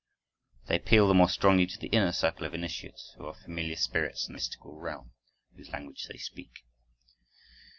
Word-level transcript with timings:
They 0.65 0.77
appeal 0.77 1.07
the 1.07 1.13
more 1.13 1.29
strongly 1.29 1.67
to 1.67 1.77
the 1.77 1.89
inner 1.89 2.11
circle 2.11 2.47
of 2.47 2.55
initiates 2.55 3.13
who 3.19 3.27
are 3.27 3.35
familiar 3.35 3.75
spirits 3.75 4.25
in 4.27 4.33
the 4.33 4.37
mystical 4.37 4.79
realm, 4.79 5.11
whose 5.55 5.69
language 5.69 6.07
they 6.07 6.17
speak. 6.17 6.65